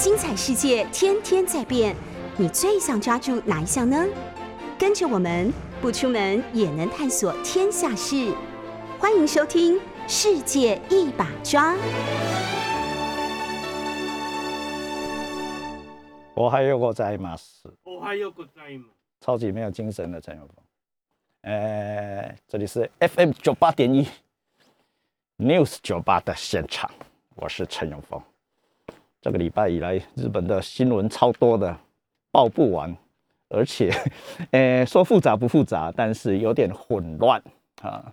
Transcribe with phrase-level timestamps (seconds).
[0.00, 1.96] 精彩世界天天在变，
[2.36, 4.06] 你最想抓住哪一项呢？
[4.78, 8.34] 跟着我们不出门也能探索天下事，
[8.98, 9.74] 欢迎收听《
[10.06, 11.74] 世界一把抓》。
[16.34, 18.90] 我还有个在马斯，おはようございます。
[19.20, 20.56] 超级没有精神的陈永峰。
[21.40, 24.06] 呃，这里是 FM 九八点一
[25.38, 26.90] News 九八的现场，
[27.34, 28.22] 我是陈永峰。
[29.21, 31.77] 这个礼拜以来，日本的新闻超多的，
[32.31, 32.97] 报不完，
[33.49, 33.91] 而且，
[34.49, 37.41] 呃，说复杂不复杂，但是有点混乱
[37.81, 38.11] 啊。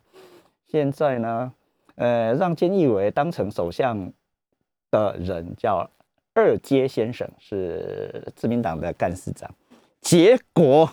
[0.67, 1.53] 现在呢，
[1.95, 4.12] 呃，让菅义伟当成首相
[4.91, 5.89] 的人叫
[6.34, 9.51] 二阶先生，是自民党的干事长，
[10.01, 10.91] 结果。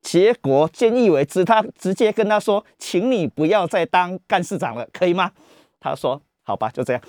[0.00, 5.32] 结果，菅义伟直他直接跟他说：“请你不要再当干事长了，可以吗？”
[5.80, 7.02] 他说：“好吧，就这样。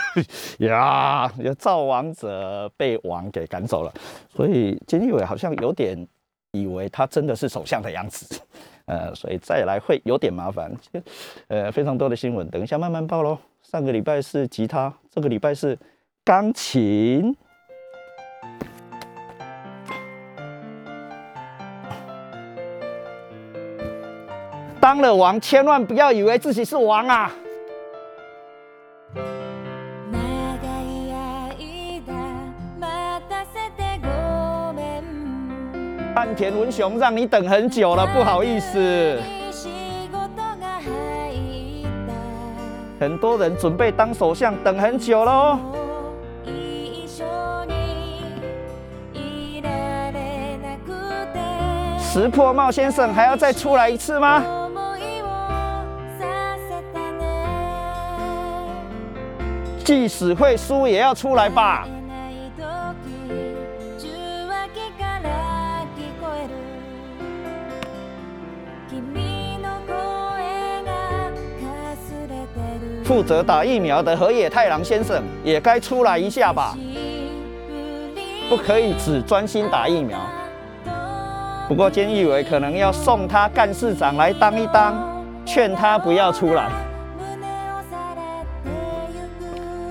[0.60, 3.92] ”呀，造王者被王给赶走了，
[4.28, 6.06] 所以菅义伟好像有点
[6.52, 8.40] 以为他真的是首相的样子，
[8.84, 10.70] 呃，所以再来会有点麻烦。
[11.48, 13.38] 呃，非常多的新闻，等一下慢慢报喽。
[13.62, 15.78] 上个礼拜是吉他，这个礼拜是
[16.24, 17.34] 钢琴。
[24.80, 27.32] 当了王，千万不要以为自己是王啊！
[36.14, 39.18] 岸田文雄让你等很久了，不好意思。
[43.00, 45.58] 很多人准备当首相，等很久了哦。
[51.98, 54.44] 石破茂先生还要再出来一次吗？
[59.82, 61.88] 即使会输，也要出来吧。
[73.12, 76.74] 负责打疫苗的河野太郎先生也该出来一下吧。
[78.48, 80.18] 不可以只专心打疫苗。
[81.68, 84.94] 不过菅义伟可能要送他干事长来当一当，
[85.44, 86.70] 劝他不要出来。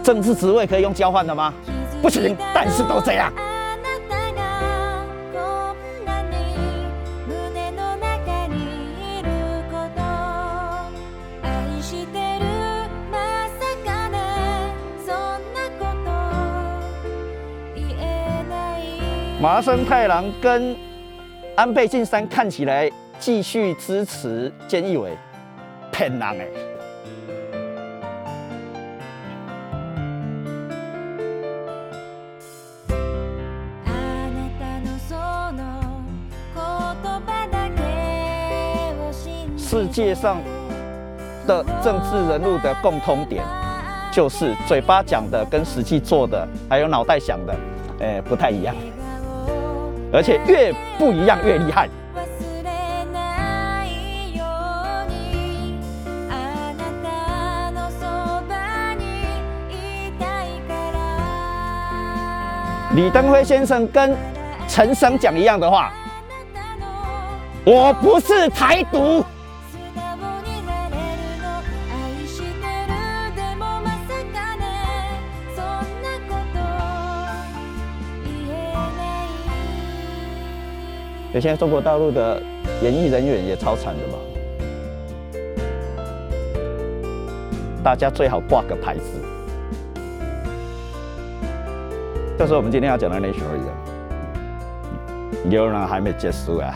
[0.01, 1.53] 政治职位可以用交换的吗？
[2.01, 3.31] 不行，但是都这样。
[19.41, 20.75] 麻生太郎跟
[21.55, 22.87] 安倍晋三看起来
[23.17, 25.17] 继续支持菅义伟，
[25.91, 26.47] 骗人哎。
[39.57, 40.37] 世界上
[41.47, 43.43] 的政治人物的共通点，
[44.11, 47.55] 就是嘴巴讲的跟实际做的，还有脑袋想的，
[47.99, 48.75] 哎，不太一样。
[50.13, 51.89] 而且越不一样越厉害。
[62.93, 64.13] 李登辉先生跟
[64.67, 65.93] 陈省讲一样的话，
[67.63, 69.23] 我不是台独。
[81.41, 82.39] 现在中国大陆的
[82.83, 84.13] 演艺人员也超惨的吧？
[87.83, 89.19] 大家最好挂个牌子。
[92.37, 95.49] 这是我们今天要讲的内容而已。
[95.49, 96.75] 牛呢还没结束啊！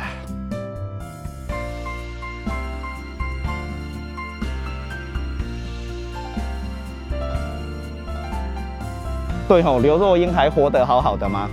[9.48, 11.48] 对吼，刘若英还活得好好的吗？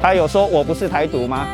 [0.00, 1.46] 他有说我不是台独吗？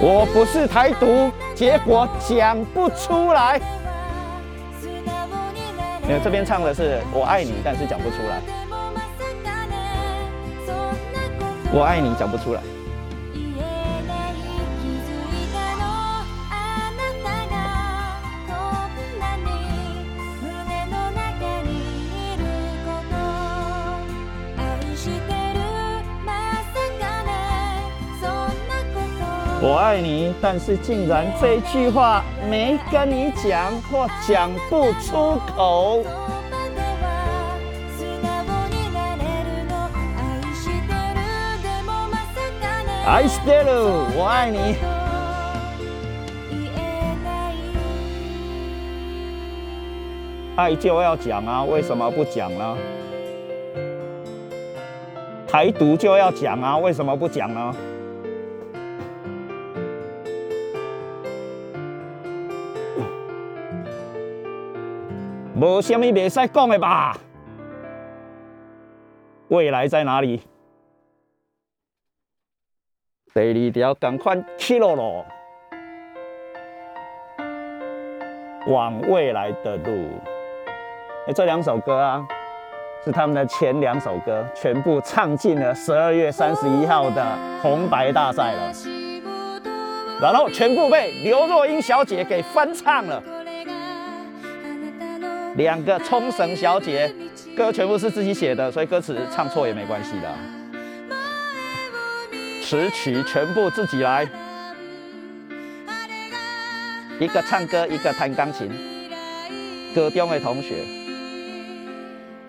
[0.00, 3.60] 我不是台独，结果讲不出来。
[6.02, 8.57] 你看这边唱的是我爱你，但是讲不出来。
[11.70, 12.60] 我爱你讲不出来。
[29.60, 36.17] 我爱你但是竟然这句话没跟你讲或讲不出口。
[43.07, 44.75] 爱してる，我爱你。
[50.55, 52.77] 爱就要讲啊，为什么不讲呢？
[55.47, 57.75] 台独就要讲啊，为什么不讲呢？
[65.55, 67.17] 无什么未使讲的吧？
[69.47, 70.41] 未来在哪里？
[73.38, 75.24] 第二条，赶快去了咯，
[78.66, 80.08] 往未来的路。
[81.28, 82.26] 哎，这两首歌啊，
[83.04, 87.24] 是他们的前两首歌，全部唱进了十二月三十一号的
[87.62, 88.72] 红白大赛了，
[90.20, 93.22] 然后全部被刘若英小姐给翻唱了。
[95.54, 97.08] 两个冲绳小姐，
[97.56, 100.57] 歌全部是自己写的，所以歌词唱错也没关系的。
[102.68, 104.28] 词曲全部自己来，
[107.18, 108.70] 一个唱歌，一个弹钢琴。
[109.94, 110.84] 歌中的同学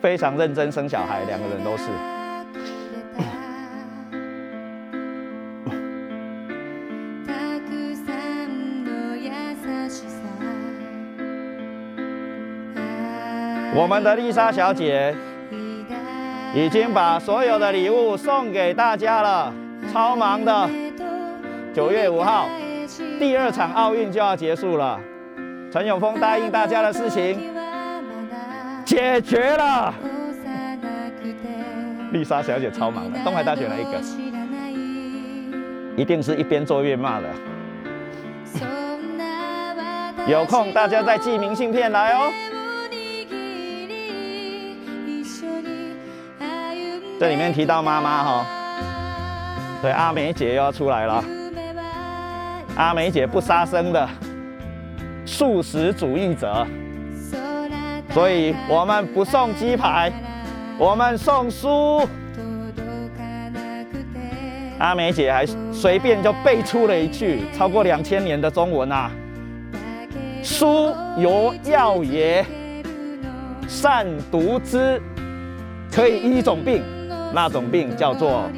[0.02, 1.84] 非常认真生小孩，两个人都是。
[13.74, 15.16] 我们的丽莎小姐
[16.54, 19.54] 已经把所有的礼物送给大家了，
[19.92, 20.70] 超忙的。
[21.74, 22.48] 九月五号，
[23.20, 25.00] 第二场奥运就要结束了，
[25.72, 27.40] 陈永峰答应大家的事情
[28.86, 29.94] 解决了。
[32.12, 34.02] 丽莎小姐超忙的，东海大学哪一个？
[35.96, 37.28] 一定是一边做越骂的。
[40.28, 42.32] 有空大家再寄明信片来哦。
[47.20, 48.46] 这里面提到妈妈哈，
[49.82, 51.24] 对阿梅姐又要出来了。
[52.76, 54.08] 阿梅姐不杀生的
[55.26, 56.66] 素食主义者，
[58.10, 60.12] 所以我们不送鸡排，
[60.78, 62.08] 我们送书。
[64.80, 69.12] 阿梅姐还随便就背出了一句超过两千年的中文啊
[70.42, 72.46] ：“书有药也，
[73.68, 75.02] 善读之，
[75.92, 76.82] 可以医一种病。”
[77.32, 78.50] 那种病叫做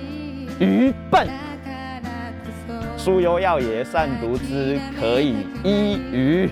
[0.60, 1.28] 愚笨。
[2.98, 6.50] 书有药也，善读之，可以医愚。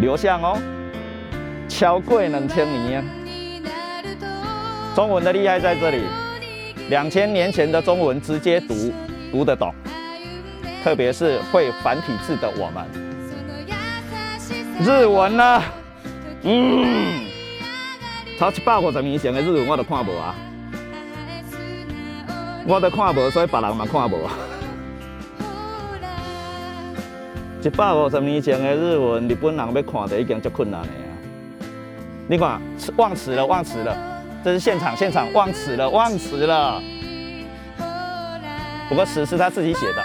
[0.00, 0.58] 刘向哦，
[1.68, 3.04] 超过两千年。
[4.94, 6.02] 中文的厉害在这里，
[6.90, 8.92] 两千年前的中文直接读
[9.32, 9.72] 读得懂，
[10.84, 12.84] 特别是会繁体字的我们。
[14.84, 15.62] 日文呢？
[16.42, 17.24] 嗯，
[18.38, 20.34] 超一百五十年前的日文我都看无啊。
[22.66, 24.28] 我都看无，所以别人嘛看无。
[27.62, 31.12] 一百五十年前的日文，日本人要看的已经足困难的啊！
[32.26, 32.58] 你看，
[32.96, 33.94] 忘词了，忘词了，
[34.42, 36.80] 这是现场，现场忘词了，忘词了。
[38.88, 40.02] 不过词是他自己写的，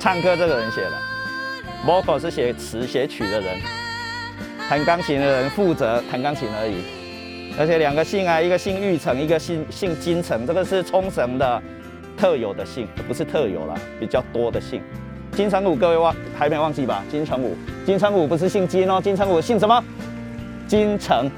[0.00, 0.92] 唱歌这个人写的
[1.86, 3.58] ，vocal 是写词写曲的人，
[4.68, 6.97] 弹钢琴的人负责弹钢琴而已。
[7.58, 11.60] 而且两个姓啊，一个姓玉成，一个姓姓金城，这个是冲绳的
[12.16, 14.80] 特有的姓，不是特有了，比较多的姓。
[15.32, 17.02] 金城武，各位忘还没忘记吧？
[17.10, 19.82] 金城武，金城武不是姓金哦，金城武姓什么？
[20.68, 21.28] 金城。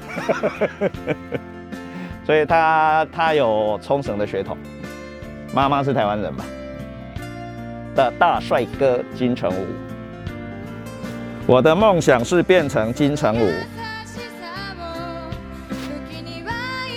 [2.23, 4.55] 所以他他有冲绳的血统，
[5.55, 6.45] 妈妈是台湾人吧？
[7.95, 9.65] 的大帅哥金城武，
[11.47, 13.51] 我的梦想是变成金城武。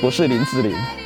[0.04, 1.03] 不是林志玲。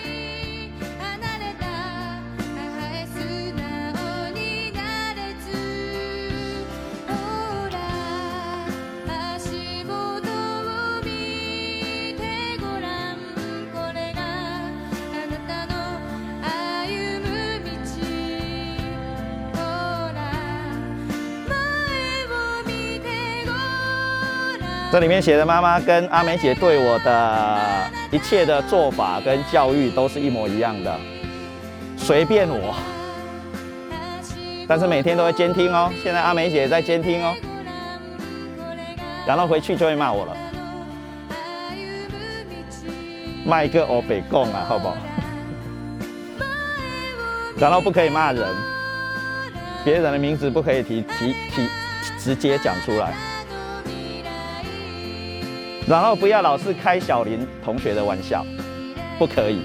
[24.90, 27.90] 这里面写的妈妈跟阿梅姐对我的。
[28.10, 30.98] 一切的做法跟教育都是一模一样的，
[31.94, 32.74] 随便我，
[34.66, 35.92] 但是每天都会监听哦。
[36.02, 37.34] 现在阿梅姐在监听哦，
[39.26, 40.34] 然后回去就会骂我了，
[43.44, 44.96] 骂一个欧北贡啊，好不好？
[47.58, 48.42] 然后不可以骂人，
[49.84, 51.68] 别人的名字不可以提提提
[52.18, 53.12] 直接讲出来，
[55.88, 58.44] 然后不要老是开小林同学的玩笑，
[59.18, 59.62] 不可以。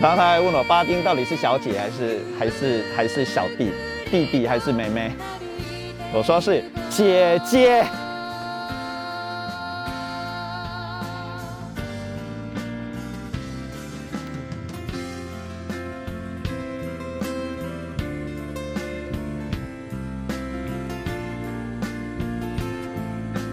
[0.00, 3.72] 然后他还问我巴丁到底是小姐还是还是还是小弟
[4.10, 5.10] 弟弟还是妹妹？
[6.12, 7.84] 我说是姐姐。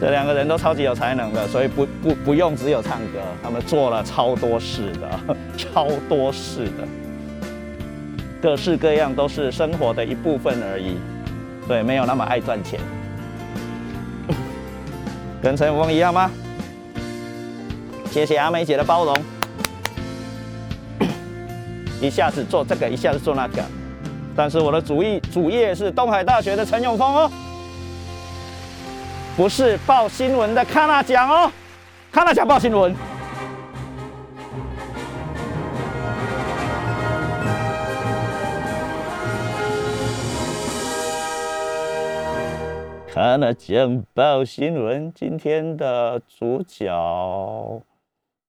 [0.07, 6.87] 这两个人都超级有才能的，所以不不不用只有唱歌，他们做了超多事的， 超多事的，
[8.41, 10.95] 各式各样都是生活的一部分而已，
[11.67, 12.79] 对，没有那么爱赚钱，
[15.41, 16.31] 跟陈永峰一样吗？
[18.09, 19.13] 谢谢阿美姐的包容，
[21.99, 23.61] 一下子做这个，一下子做那个，
[24.37, 27.29] 但是我的主意主业是东海大学的陈永峰哦。
[29.37, 31.51] 不是报新闻的看那奖哦，
[32.11, 32.91] 看那奖报新闻。
[43.07, 46.91] 看那奖报新闻，今天的主角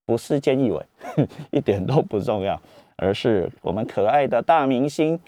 [0.07, 0.83] 不是菅义伟，
[1.53, 2.59] 一点都不重要，
[2.97, 5.21] 而是我们可爱的大明星，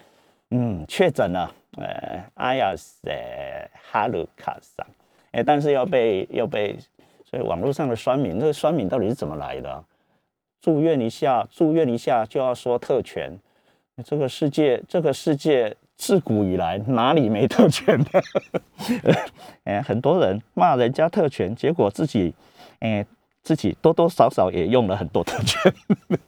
[0.49, 4.83] 嗯，确诊了，呃，阿亚塞哈鲁卡桑。
[5.31, 6.77] 哎，但是要被要被，
[7.23, 9.83] 所以网络上的酸民，这个酸民到底是怎么来的？
[10.61, 13.31] 住院一下，住院一下就要说特权，
[14.03, 18.21] 这个世界，这个世界自古以来哪里没特权的？
[19.63, 22.33] 哎，很多人骂人家特权，结果自己，
[22.79, 23.05] 哎，
[23.41, 25.73] 自己多多少少也用了很多特权。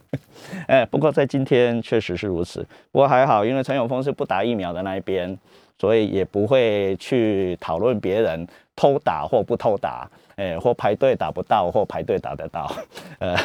[0.66, 5.38] 哎，不过在今天确实是如此，不过还好，因为陈永峰是不打疫苗的那一边，
[5.78, 8.48] 所以也不会去讨论别人。
[8.76, 12.72] 偷打或不偷打，哎，或排队打不到，或排队打得到，
[13.20, 13.36] 呃，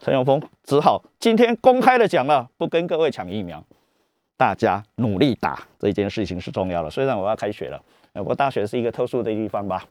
[0.00, 3.62] 陈永峰只好今天公开的讲了，不跟各位抢疫苗，
[4.36, 6.88] 大家努力打这件事情是重要的。
[6.90, 9.84] 虽然我要开学了，不过大学是一个特殊的地方吧，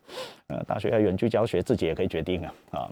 [0.48, 2.89] 呃，大学要远距教学，自己也可以决定啊，啊，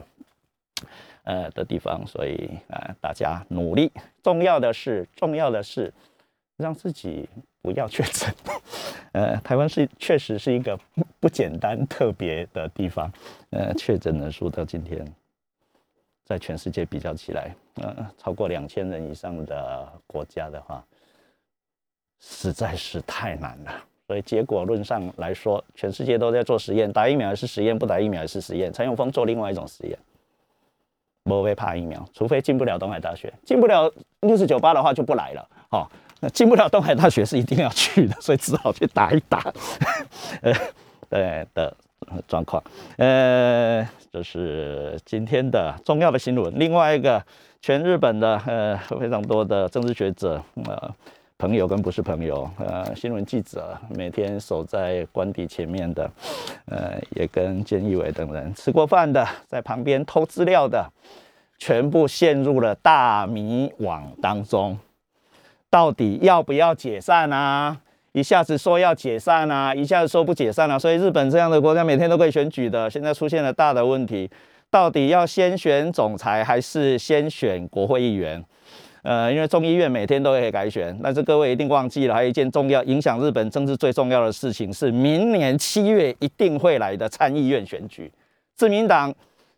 [1.23, 5.91] 呃的地方，所以啊，大家努力，重要的是，重要的是
[6.57, 7.27] 让自己。
[7.65, 8.31] 不要确诊，
[9.13, 10.79] 呃，台湾是确实是一个
[11.19, 13.11] 不简单、特别的地方。
[13.49, 15.03] 呃，确诊人数到今天，
[16.25, 20.85] 在全世界比较起来，呃，超过两千人以上的国家的话，
[22.19, 23.83] 实在是太难了。
[24.05, 28.71] 所以结果论上来说，全世界都在做实验，打疫苗是实验，不打疫苗也是实验。
[28.71, 29.97] 陈永峰做另外一种实验，
[31.23, 35.49] 不会怕疫苗，除非进不了东海大学，进不了六四九八的话就不来了。
[36.19, 36.29] 那。
[36.29, 39.53] 进不了东海大学是一定要去的，所以只好去打一打，
[40.41, 40.53] 呃，
[41.09, 41.75] 对的
[42.27, 42.63] 状况，
[42.97, 46.53] 呃，这是今天的重要的新闻。
[46.57, 47.23] 另外一个，
[47.61, 50.93] 全日本的呃非常多的政治学者呃
[51.37, 56.09] 朋友跟不是朋友呃新闻记者，每天守在官邸前面的，
[56.65, 60.87] 呃，也跟菅义伟等人吃过饭的，在旁边偷资料的，
[61.57, 64.77] 全部陷入了大迷惘当中。
[65.75, 67.77] 到底要不要解散啊？
[68.13, 70.79] 一下子说要解散啊，一下子说不解散了。
[70.79, 74.29] 所以日本这样的国家每天都可以选举的，现在出现了大的问题，
[74.71, 78.41] 到底要先选总裁还是先选国会议员？
[79.03, 88.09] 呃，因为众议院每天都可以改选，但是各位一定忘记了，还有一件重要影响日本政治最重要的事情是明年七月一定会来的参议院选举。
[88.55, 89.13] 自民党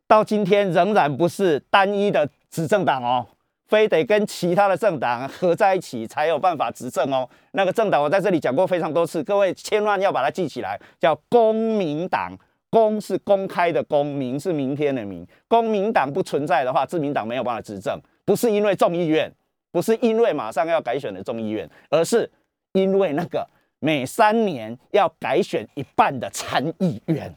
[0.08, 3.24] 到今天仍然不是单一的执政党哦。
[3.68, 7.30] 非得跟其他的政党合在一起才有办法执政哦。
[7.52, 12.38] 那个政党我在这里讲过非常多次，各位千万要把它记起来，叫公民党。
[12.70, 15.26] 公是公开的公，民是明天的民。
[15.48, 17.98] 公民党不存在的话，自民党没有办法执政。
[18.26, 19.32] 不是因为众议院，
[19.72, 22.30] 不是因为马上要改选的众议院，而是
[22.74, 23.48] 因为那个
[23.80, 27.34] 每三年要改选一半的参议院，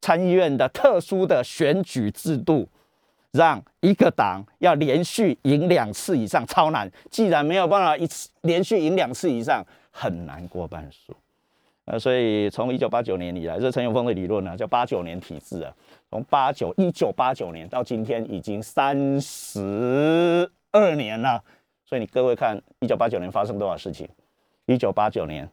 [0.00, 2.68] 参议院的特殊的选举制度。
[3.32, 11.14] 让一个党要连续赢两次以上超难，既然没有办法一次连续赢两次以上，很难过半数。
[11.86, 15.74] 呃，所以从一九八九年以来，这陈永峰的理论呢，叫八九年体制啊。
[16.10, 21.42] 从八九一九八九年到今天已经三十二年了。
[21.84, 24.08] 所以你各位看，一九八九年发生多少事情？
[24.66, 25.48] 一九八九年，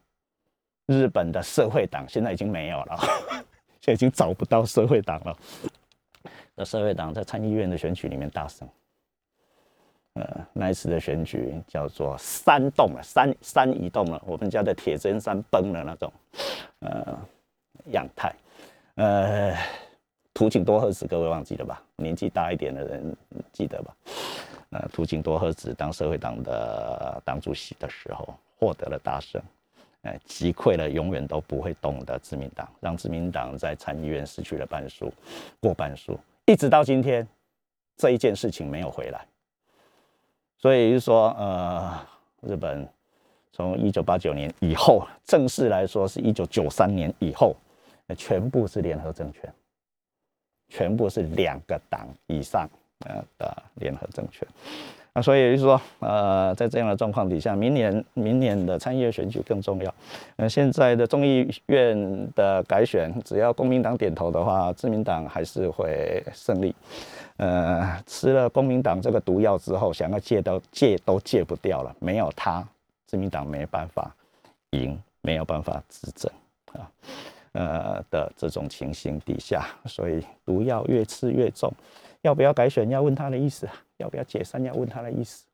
[0.85, 2.95] 日本的社会党现在已经没有了，
[3.81, 5.35] 现在已经找不到社会党了。
[6.59, 8.67] 的社会党在参议院的选举里面大胜，
[10.15, 16.11] 呃，那一次的选举叫做山动了，山山移动了，我们家的铁针山崩了那种，
[16.79, 17.17] 呃，
[17.93, 18.35] 样态，
[18.95, 19.55] 呃，
[20.33, 21.81] 土井多赫子各位忘记了吧？
[21.95, 23.15] 年纪大一点的人
[23.53, 23.95] 记得吧？
[24.71, 29.41] 呃，土井多赫子当社会党的党主席的时候，获得了大胜，
[30.01, 35.13] 呃，击溃了永远都不会动的自民党，让自民党在参议院失去了半数，
[35.61, 37.27] 过半数，一直到今天，
[37.95, 39.23] 这一件事情没有回来。
[40.57, 42.03] 所以就说，呃，
[42.41, 42.89] 日本
[43.53, 47.55] 从一九八九年以后，正式来说是一九九三年以后，
[48.17, 49.53] 全部是联合政权，
[50.69, 52.67] 全部是两个党以上
[53.05, 54.47] 呃的联合政权。
[55.13, 59.93] 那所以就是说，呃，在这样的状况底下，明年明年的参议院选举更重要。
[60.35, 66.73] 呃，现在的众议院的改选，只要公民党点头的话，自民党还是会胜利。
[67.37, 71.95] 呃，吃了公民党这个毒药之后，想要戒都戒都戒不掉了。
[71.99, 72.65] 没有他，
[73.07, 74.15] 自民党没办法
[74.71, 76.31] 赢，没有办法执政
[76.73, 76.91] 啊。
[77.53, 81.73] 呃的这种情形底下，所以毒药越吃越重。
[82.21, 82.87] 要不要改选？
[82.89, 83.73] 要问他的意思啊。
[83.99, 84.61] 要不要解散？
[84.63, 85.45] 要问他的意思。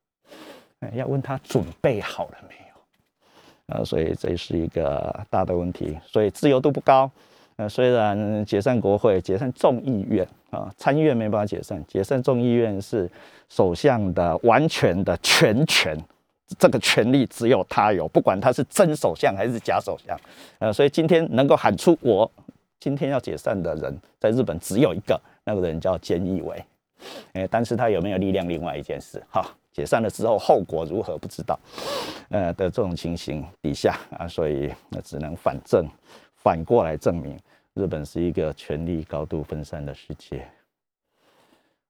[0.93, 3.75] 要问他准备好了没有？
[3.75, 5.97] 啊，所以这是一个大的问题。
[6.05, 7.09] 所以自由度不高。
[7.55, 13.09] 呃，虽然解散国会、解散众议院啊，参议院没办法解散，解散众议院是
[13.49, 15.97] 首相的完全的全权，
[16.59, 20.15] 这个权利只有他有，不管他是真首相还是假首相。
[20.59, 22.29] 呃，所以今天能够喊出我
[22.79, 26.63] 今天要解散的人，在日本只有一个，那个人叫菅义伟。
[27.33, 28.47] 哎，但是他有没有力量？
[28.47, 31.59] 另外一件事，哈，解散了之后后果如何不知道。
[32.29, 35.87] 呃的这种情形底下啊，所以那只能反正。
[36.35, 37.35] 反过来证明，
[37.73, 40.47] 日本是一个权力高度分散的世界。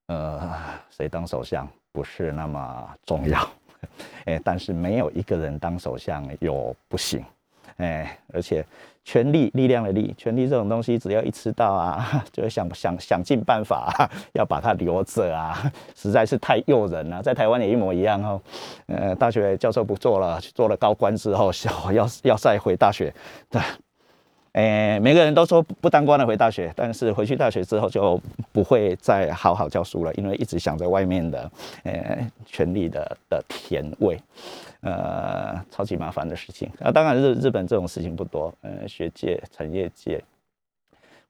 [0.05, 0.49] 呃，
[0.89, 3.45] 谁当首相不是那么重要，
[4.23, 7.21] 哎，但是没有一个人当首相有不行，
[7.77, 8.65] 哎，而且
[9.03, 17.21] 权力力量的力，权力这种东西，只要一吃到啊， 就会想想想尽办法要把它留着啊，实在是太诱人了。
[17.21, 18.41] 在台湾也一模一样哦，
[18.87, 21.51] 呃，大学教授不做了，做了高官之后，
[21.91, 23.13] 要要要再回大学，
[23.49, 23.61] 对。
[24.55, 28.17] 诶，每个人都说不当官了回大学，但是回去大学之后就
[28.53, 31.51] 不会再好好教书了，因为一直想着外面的，
[31.83, 34.17] 诶，权力的的甜味，
[34.79, 36.71] 呃，超级麻烦的事情。
[36.79, 40.23] 啊，当然日日本这种事情不多，呃，学界、产业界、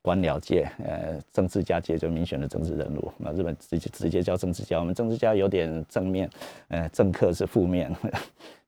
[0.04, 6.30] 官僚界，呃，政治家界就民选的政治人物，那日本直接直接叫政治家，我们政治家有点正面，
[6.68, 7.92] 呃，政客是负面。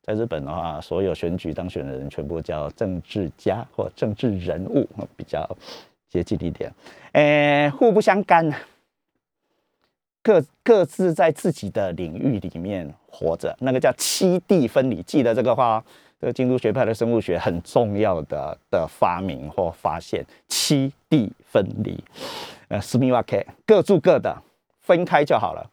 [0.07, 5.45] 在日本的话，所有选举当选的人全部叫政治家或政治人物，比较
[6.07, 6.71] 接近一点。
[7.11, 8.49] 诶，互不相干，
[10.23, 15.03] 各各自在自己的领域里面活着，那个叫七地分离。
[15.03, 15.83] 记得这个话，
[16.21, 22.01] 这个京都学派的生物学很重要的的发明或发现，七地分离。
[22.69, 24.41] 呃，斯密瓦克各住各的，
[24.79, 25.69] 分开就好了。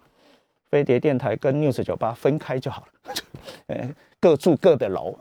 [0.70, 3.14] 飞碟电台跟 News 酒吧分开就好了。
[4.24, 5.14] 各住各的楼，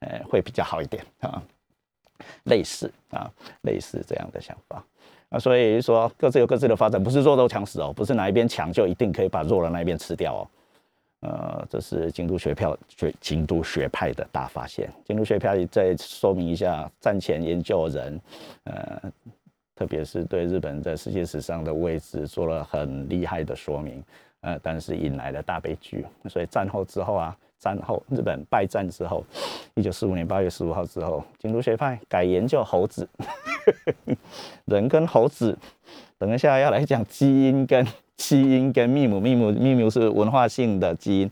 [0.00, 1.42] 呃， 会比较好一点啊，
[2.42, 4.84] 类似啊，类似这样的想法
[5.30, 10.50] 啊，所以说各自有各自的发展，不是弱肉强食哦，不是哪一边强就一定可以把弱的那一边吃掉哦，
[11.20, 14.92] 呃，这是京都学票学京都学派的大发现。
[15.06, 18.20] 京都学派再说明一下，战前研究人，
[18.64, 19.02] 呃，
[19.74, 24.04] 特别是对日本在世界史上的位置做了很厉害的说明，
[24.42, 27.34] 呃，但是引来了大悲剧，所以战后之后啊。
[27.64, 29.24] 战后，日本败战之后，
[29.74, 33.08] 一九四五年八月十五号之后，京都学派改研究猴子，
[34.66, 35.56] 人跟猴子。
[36.18, 41.30] 等一下要来讲基因跟基因跟密母，密母密母是文化性的基因。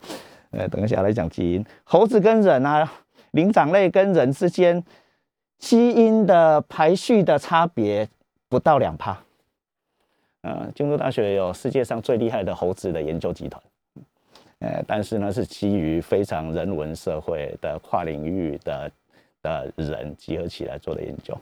[0.52, 2.90] 呃，等一下来讲基因，猴子跟人啊，
[3.32, 4.82] 灵长类跟人之间
[5.58, 8.08] 基因的排序的差别
[8.48, 9.22] 不到两帕。
[10.42, 13.62] 呃，京都大学有世界上最厉害的猴子的研究集团。
[14.62, 18.90] 呃，但是呢，是基于非常人文社会的跨领域的
[19.42, 21.36] 的人集合起来做的研究，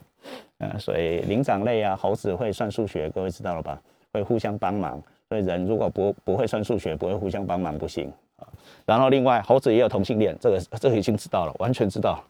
[0.57, 3.79] 呃，所以灵长类啊，猴子会算数学，各位知道了吧？
[4.11, 8.49] 会互相帮忙，所以人如果不不会算数学，不会互相帮忙，不行啊。
[8.87, 12.25] 然后另外，猴子也有同性恋，这个这个已经知道了，完全知道。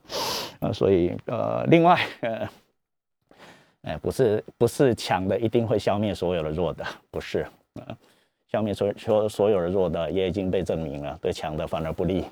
[0.58, 2.48] 呃，所以呃，另外呃，
[3.82, 7.96] 哎，不是不是强的一定会消灭所有的弱的，不是啊。
[8.50, 12.24] 消灭所所所有的弱的也已经被证明了，对强的反而不利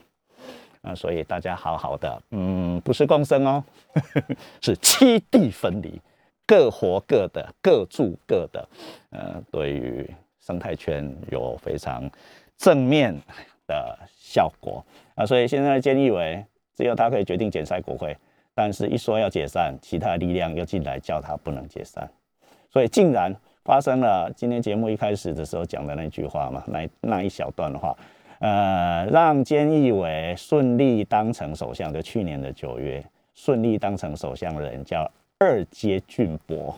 [0.83, 0.93] 啊！
[0.93, 3.63] 所以大家好好的，嗯，不是共生哦，
[4.61, 6.01] 是七地分离，
[6.45, 8.69] 各活各的，各住各的。
[9.11, 12.11] 呃，对于生态圈有非常
[12.57, 13.15] 正面
[13.69, 15.25] 的效果啊。
[15.25, 18.17] 所以现在建议为，只有他可以决定解散国会，
[18.57, 22.11] 但是一说要解散，其他力量又进来叫他不能解散，
[22.73, 23.33] 所以竟然
[23.69, 27.95] 发生了今天节目一开始的时候讲的那句话嘛，那那一小段的话，
[28.39, 33.05] 呃，让菅义伟顺利当成首相，就去年的九月
[33.35, 35.07] 顺利当成首相的人叫
[35.39, 36.75] 二阶俊博。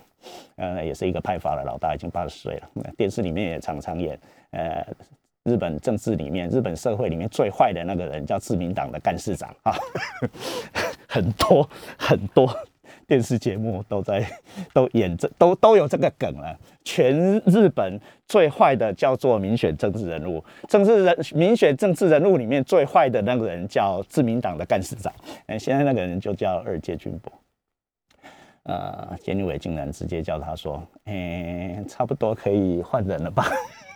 [0.57, 2.69] 呃，也是一个派阀的老大，已经八十岁了。
[2.99, 4.19] 电视里面也常常演。
[4.51, 4.85] 呃，
[5.45, 9.73] 日本政治里面，日本社会里面最坏的那个人叫自民党的干事长啊。
[11.07, 12.53] 很多很多
[13.11, 14.25] 电视节目都在
[14.73, 16.57] 都演这都都有这个梗了。
[16.85, 17.13] 全
[17.45, 25.13] 日本最坏的叫做民选政治人物，政治人民选政治人物里面最坏的那个人叫自民党的干事长。
[25.47, 27.33] 哎，现在那个人就叫二阶俊博。
[28.63, 33.45] 呃，监狱委竟然直接叫他说：“哎，差不多可以换人了吧？”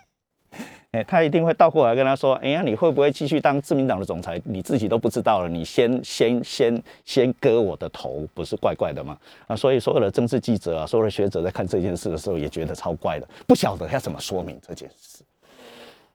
[0.94, 4.40] 哎，他一定会倒过来跟他说：“哎呀，你会不会继续当自民党的总裁？
[4.44, 15.24] 你自己都不知道了，你先先先先割我的头，不是怪怪的吗？”啊，所以所有的政治记者啊，所有的学者在看这件事的时候，也觉得超怪的，不晓得要怎么说明这件事。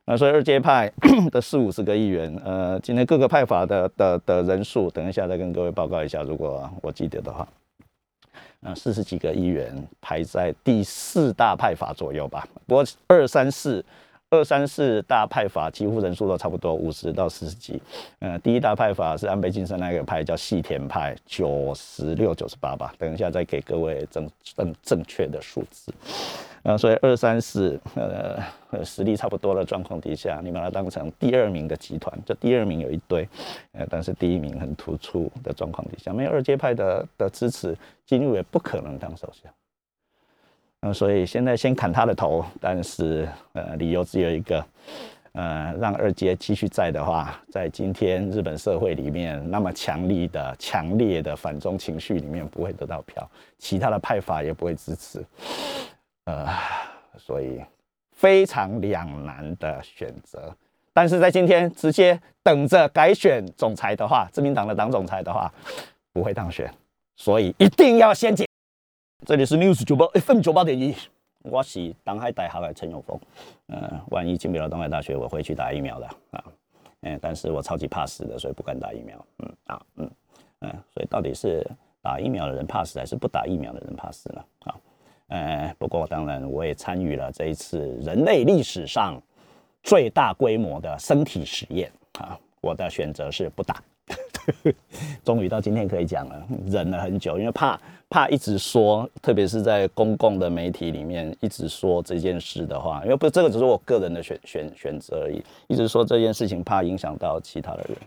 [0.06, 0.90] 那所以二阶派
[1.30, 7.46] 的四五十个议员，呃，今天各个派法的的的人数，等一下再跟各位报告一下，如果我记得的话。
[8.62, 12.46] 嗯，四十几个议员排在第四大派法左右吧。
[12.68, 13.84] 不过二三四、
[14.32, 17.82] 二三四大派法几乎人数都差不多，五十到四十几。
[18.20, 22.94] 嗯，第一大派法是安倍晋三那个派，叫细田派，九十六、九十八吧。
[23.00, 25.92] 等一下再给各位正正正确的数字。
[26.62, 33.28] 呃，所以二三四，呃，实力差不多的状况底下，你把它当成第二名的集团，这第二名有一堆，
[33.72, 39.52] 呃，但是第一名很突出的状况底下，没有二阶派的的支持，金玉也不可能当首相。
[40.82, 44.66] 嗯，所以现在先砍他的头，但是呃，理由只有一个，
[45.34, 55.22] 呃，让二阶继续在的话，在今天日本社会里面那么强力的、强烈的反中情绪里面不会得到票，其他的派法也不会支持。
[56.24, 56.48] 呃，
[57.18, 57.62] 所以
[58.14, 60.56] 非常两难的选择，
[60.94, 65.52] 但是在今天直接等着改选总裁的话，自民党的党总裁的话
[66.14, 66.74] 不会当选，
[67.18, 68.49] 所以一定要先解。
[69.26, 70.96] 这里是 News 九八 FM 九八点一，
[71.42, 73.20] 我是东海大学的陈永峰。
[73.68, 76.44] 呃，万一进不了东海大学，我会去打疫苗的啊。
[77.02, 79.26] 嗯，但是我超级怕死的，所以不敢打疫苗。
[79.40, 80.12] 嗯啊，嗯
[80.62, 81.70] 嗯，所以到底是
[82.02, 84.44] 打疫苗的人怕死，还是不打疫苗的人怕死呢？
[84.62, 84.76] 啊？
[85.28, 89.22] 呃，不过当然我也参与了这一次人类历史上
[89.84, 92.40] 最大规模的身体实验啊！
[92.62, 93.84] 我的选择是不打。
[95.24, 105.44] 终于到今天可以讲了，忍了很久，因为怕怕一直说，特别是在公共的媒体里面一直说这件事的话，因为不，这个只是我个人的选选选择而已。
[105.68, 107.98] 一直说这件事情，怕影响到其他的人。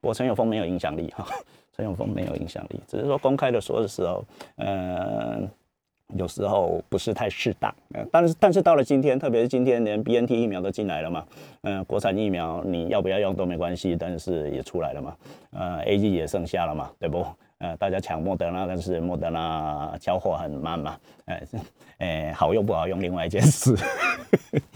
[0.00, 1.26] 我陈永峰没有影响力哈，
[1.76, 4.24] 陈永峰没有影响力，只是说公开的说的时候，
[4.56, 5.48] 嗯。
[6.16, 11.26] 有时候不是太适当，呃但是但是到了今天，特别是今天连 B N T 疫苗都进来了嘛，
[11.62, 15.16] 嗯，国产疫苗你要不要用都没关系，但是也出来了嘛，
[15.50, 17.26] 呃，A G 也剩下了嘛，对不？
[17.58, 21.42] 呃，大家抢莫德纳，但是莫德纳交货很慢嘛，哎，
[21.98, 23.76] 哎，好用不好用另外一件事，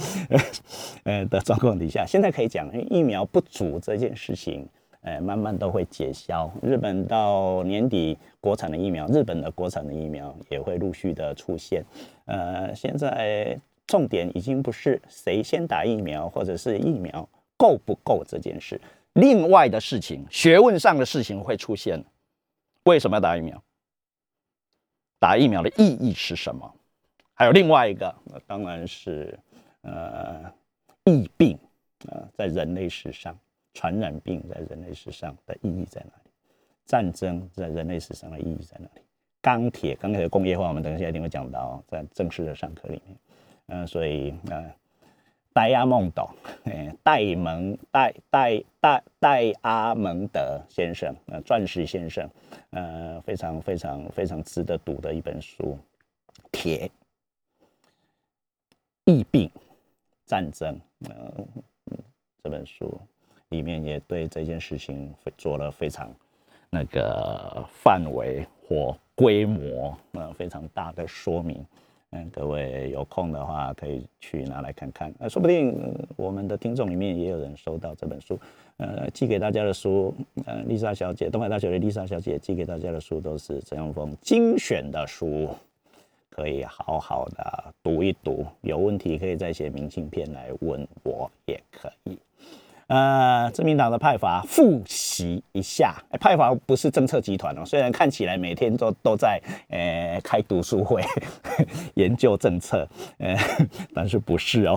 [1.05, 4.69] 呃的状况底下，现在可以讲疫苗不足这件事情。
[5.03, 6.51] 哎，慢慢都会解消。
[6.63, 11.85] 日本到年底国产的疫苗，日本的国产的疫苗也会陆续的出现。
[12.27, 18.81] 呃，现在重点已经不是谁先打疫苗，或者是疫苗够不够这件事，
[19.15, 22.03] 另外的事情，学问上的事情会出现。
[22.85, 23.61] 为什么要打疫苗？
[25.19, 26.73] 打疫苗的意义是什么？
[27.35, 29.37] 还有另外一个，那当然是
[29.83, 30.53] 呃
[31.05, 31.59] 疫病
[32.09, 33.37] 啊，在人类史上。
[33.75, 36.31] 传染病在人类史上的意义在哪里？
[36.85, 39.03] 战争在人类史上的意义在哪里？
[39.41, 43.17] 钢铁，钢铁的工业化，我们等一下一定会讲到，在正式的上课里面。
[43.67, 44.73] 嗯，所以呃，
[45.53, 46.29] 戴亚蒙德，
[47.03, 52.29] 戴蒙戴戴戴戴阿蒙德先生，呃，钻石先生，
[52.71, 55.79] 呃，非常非常非常值得读的一本书，
[56.53, 56.91] 《铁
[59.07, 59.51] 疫病
[60.27, 61.47] 战争》呃，
[62.43, 63.01] 这本书。
[63.53, 66.11] 里面也对这件事情做了非常
[66.71, 71.65] 那个范围或规模呃非常大的说明，
[72.11, 75.79] 嗯，各位有空的话可以去拿来看看，呃，说不定
[76.17, 78.39] 我们的听众里面也有人收到这本书，
[78.79, 80.15] 呃，寄给大家的书，
[80.47, 85.51] 呃，丽莎小姐，东海大学的丽莎小姐寄给大家的书都是陈永峰精选的书，
[86.31, 92.19] 可以好好的读一读，有问题可以再写明信片来问我也可以。
[92.93, 101.03] 呃，自民党的派阀复习一下，派阀不是政策集团哦，虽然看起来每天都都在呃开读书会
[101.97, 103.35] 研究政策，呃，
[103.95, 104.77] 但是不是哦，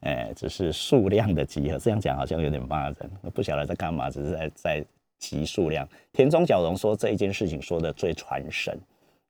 [0.00, 1.78] 呃， 只是数量的集合。
[1.78, 2.96] 这样讲好像有点骂人，
[3.32, 4.84] 不晓得在干嘛，只是在在
[5.20, 5.88] 集数量。
[6.12, 8.76] 田中角荣说这一件事情说的最传神，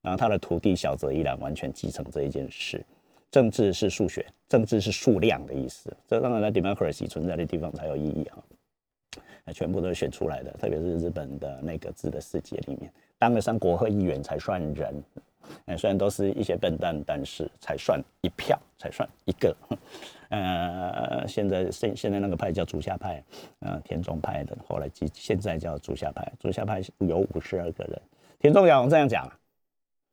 [0.00, 2.82] 然后他的徒弟小泽一郎完全继承这一件事。
[3.34, 5.92] 政治是数学，政治是数量的意思。
[6.06, 9.52] 这当然在 democracy 存在的地方才有意义哈。
[9.52, 15.02] 全部都是选出来的，特别是日本的那个字的世界里面，当了上国会议员才算人。
[15.64, 19.52] 哎，虽然都是一些笨蛋，但是才算一票，才算一个。
[20.30, 23.20] 呃，现在现现在那个派叫竹下派，
[23.58, 26.32] 呃，田中派的，后来即现在叫竹下派。
[26.38, 28.00] 竹下派有五十二个人。
[28.38, 29.28] 田中角这样讲，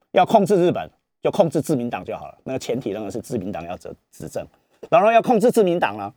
[0.09, 0.89] 要控制日本。
[1.21, 4.43] 就控制自民党就好了，那个前提当然是自民党要执执政，
[4.89, 6.11] 然后要控制自民党呢，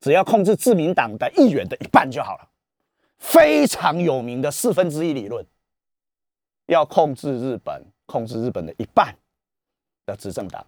[0.00, 2.48] 只要控制自民党的议员的一半就好了，
[3.18, 5.44] 非常有名的四分之一理论，
[6.66, 9.12] 要控制日本，控制日本的一半
[10.06, 10.64] 的执政党，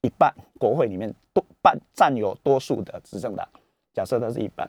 [0.00, 3.46] 一半国会里面多半占有多数的执政党，
[3.92, 4.66] 假设它是一半，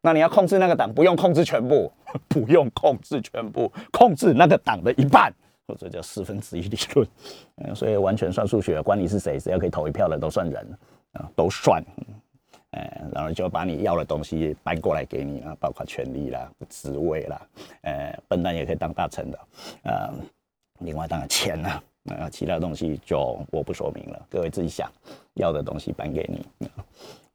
[0.00, 1.92] 那你要控制那个党，不用控制全部，
[2.26, 5.32] 不用控制全部，控制那个党的一半。
[5.72, 7.08] 或者叫四分之一理论，
[7.56, 10.78] 嗯，所以完全算数学，管你是谁，只要可以投一票的都算人，
[11.12, 11.82] 啊，都算，
[12.72, 17.40] 嗯，然后就把你要的东西搬过来给你啊，包括权力啦、职位啦，
[17.84, 19.38] 呃，笨蛋也可以当大臣的，
[19.84, 20.12] 呃，
[20.80, 21.82] 另外当然钱呐，
[22.18, 24.92] 啊，其他东西就我不说明了，各位自己想
[25.36, 26.68] 要的东西搬给你，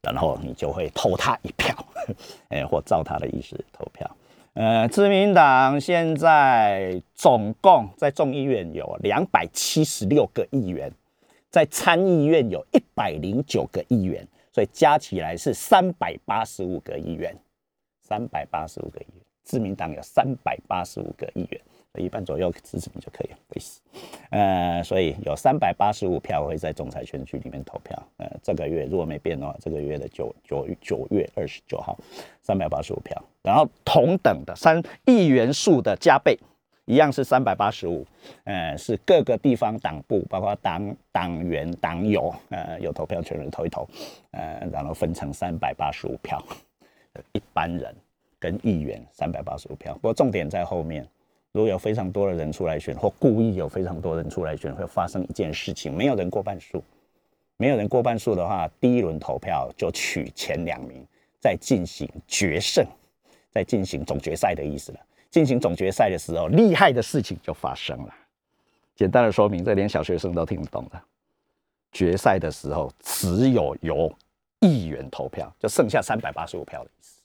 [0.03, 1.75] 然后你就会投他一票，
[2.49, 4.07] 哎，或照他的意思投票。
[4.59, 10.91] 呃，自民党现在总共在众议院有两百七十六个议员，
[11.51, 17.37] 在参议院有一百零九个议员，所以加起来是三百八十五个议员，
[18.01, 21.61] 三百八十五个议员，自民党有三百八十五个议员。
[22.01, 23.81] 一半左右支持你就可以了，意思。
[24.29, 27.97] 呃，所以有三百八十五票会在总裁选举里面投票。
[28.17, 31.97] 呃，这个月如果没变的话，这个月的九九九月二十九号，
[32.41, 33.21] 三百八十五票。
[33.41, 36.37] 然后同等的三议员数的加倍，
[36.85, 38.05] 一样是三百八十五。
[38.43, 43.87] 呃，是各个地方党部，包括党党员党友，呃，有投票权人投一投。
[44.31, 46.43] 呃，然后分成三百八十五票，
[47.31, 47.95] 一般人
[48.37, 49.93] 跟议员三百八十五票。
[49.95, 51.07] 不过重点在后面。
[51.57, 56.83] 如果有非常多的人出来选，或故意有非常多人出来选，会发生一件事情：没有人过半数。
[57.57, 61.03] 没有人过半数的话，第一轮投票就取前两名，
[61.39, 62.85] 再进行决胜，
[63.49, 64.99] 再进行总决赛的意思了。
[65.31, 68.13] 进行总决赛的时候，厉害的事情就发生了。
[68.95, 71.01] 简单的说明，这连小学生都听不懂的。
[71.91, 74.13] 决赛的时候，只有由
[74.59, 77.19] 议员投票，就剩下三百八十五票的意思，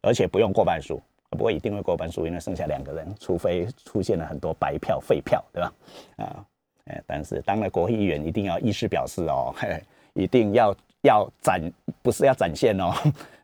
[0.00, 1.00] 而且不用过半数。
[1.30, 5.72] 不过一定会过半数，因为剩下两个人，除非出现了很多白票、废票，对吧？
[6.16, 6.44] 啊，
[6.86, 9.82] 哎，但是当了国会议员，一定要意思表示哦， 嘿，
[10.14, 11.60] 一定要要展，
[12.02, 12.92] 不是要展现哦。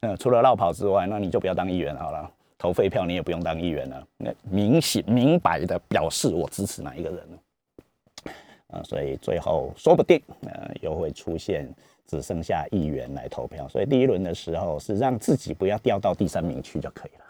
[0.00, 4.06] 嗯， 除了绕跑之外，那你就不要当议员好了，投废票你也不用当议员了。
[4.16, 8.32] 那明显明白的表示我支持哪一个人呢？
[8.68, 11.68] 啊，所以最后说不定呃又会出现
[12.06, 17.24] 只剩下议员来投票，所以第一轮的时候是让自己不要掉到第三名去就可以了。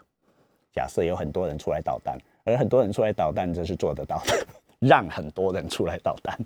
[0.73, 4.47] 假设有很多人出来捣蛋，而很多人出来捣蛋，这是做得到的，
[4.79, 6.37] 让很多人出来捣蛋，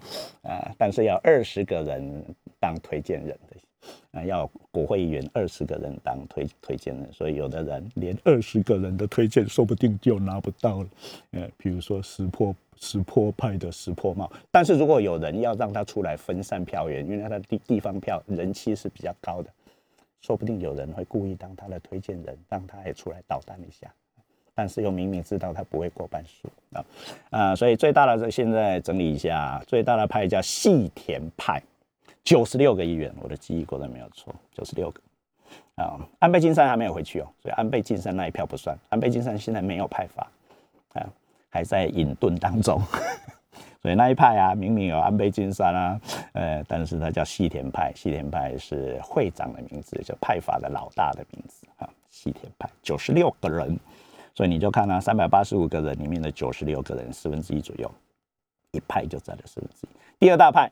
[0.44, 2.24] 啊，但是要二十个人
[2.60, 10.90] 当推荐人的，啊，要国会议员二十个人当推推荐人，所以有的人连二十个人的推荐说不定就拿不到了，
[11.32, 19.50] 呃，比如说石破石破派的石破茂，但是如果有人要让他出来分散票源，因为他的地地方票人气是比较高的，
[20.22, 23.92] 说不定有人会故意当他的推荐人，让他也出来捣蛋一下。
[24.58, 26.86] 但是又明明知道他不会过半数啊，
[27.30, 31.62] 啊，所以最大的这现在整理一下，最大的派叫细田派，
[32.24, 35.00] 九十六个议员，我的记忆果然没有错，九十六个
[35.76, 36.00] 啊。
[36.18, 38.76] 安倍晋三还没有回去哦，所以安倍晋三那一票不算。
[38.90, 40.28] 安倍晋三现在没有派法
[40.94, 41.06] 啊，
[41.50, 42.82] 还在隐遁当中，
[43.84, 46.02] 所以那一派啊，明明有安倍晋三啊，
[46.34, 53.80] 呃，但是他叫细田派，细田派是会长的名字，就派法的老大的名字啊，细田派九十六个人。
[54.38, 57.92] 所以你就看啊，三百八十五个人里面的九十六个人，四分之一左右，
[58.70, 59.90] 一派就占了四分之一。
[60.20, 60.72] 第二大派，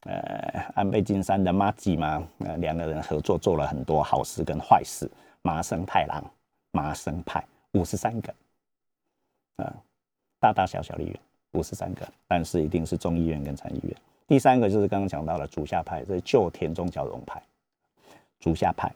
[0.00, 5.08] 呃，安倍晋三的妈吉嘛，呃，两个人合作做了很多好事跟坏事。
[5.42, 6.20] 麻生太郎，
[6.72, 8.34] 麻生派五十三个，
[9.58, 9.72] 啊，
[10.40, 11.16] 大大小小的议员
[11.52, 13.96] 五十三个，但是一定是众议院跟参议院。
[14.26, 17.40] 第三个就是刚刚讲到了竹下派，这是旧田中角荣派，
[18.40, 18.92] 竹下派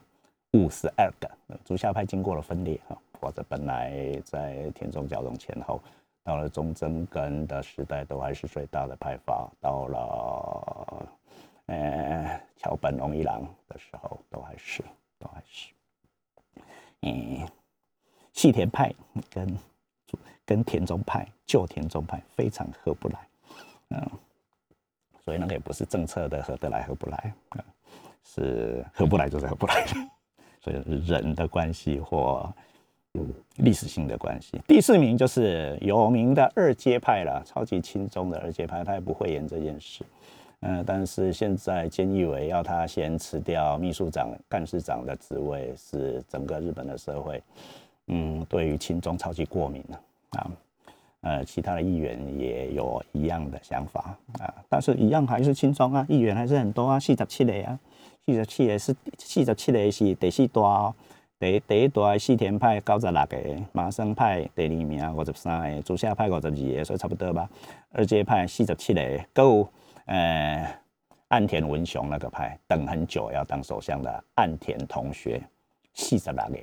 [0.54, 1.30] 五十二个，
[1.64, 5.80] 竹下派经过了分裂哈，或者本来在田中角荣前后，
[6.24, 11.08] 到了中曾根的时代都还是最大的派阀，到了
[11.66, 14.82] 呃桥本龙一郎的时候都还是
[15.18, 15.72] 都还是，
[17.02, 17.46] 嗯，
[18.32, 18.92] 细田派
[19.30, 19.58] 跟
[20.44, 23.28] 跟田中派旧田中派非常合不来，
[23.90, 24.10] 嗯。
[25.22, 27.64] 所以那个也不是政策的合得来合不来啊，
[28.24, 29.86] 是合不来就是合不来，
[30.60, 32.52] 所以人的关系或
[33.56, 34.60] 历史性的关系。
[34.66, 40.04] 第四名就是有名的二阶派了，超级轻松的二阶派，他也不会演这件事。
[40.60, 47.42] 嗯，但是现在菅义伟要他先辞掉秘书长、干事长的职位，是整个日本的社会，
[48.08, 50.00] 嗯，对于轻中超级过敏了
[50.38, 50.50] 啊。
[51.22, 57.78] 呃，其他的议员也有一样的想法啊，但是一样还是轻松啊，议员还是很多啊，四十七个啊，
[58.24, 60.94] 四十七个是四十七个是第四大哦，
[61.40, 63.38] 第第一大四田派九十六个，
[63.72, 67.48] 麻生派第二名五十三个，竹下派五十二个，所以差不多吧。
[67.92, 69.66] 二阶派四十七个，够
[70.04, 70.78] 呃
[71.28, 75.42] 岸田文雄那个派等很久要当首相的岸田同学
[75.94, 76.58] 四十六个，